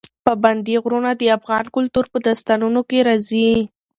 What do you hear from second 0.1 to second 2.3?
پابندی غرونه د افغان کلتور په